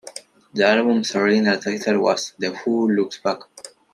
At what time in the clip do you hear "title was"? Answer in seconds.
1.59-2.33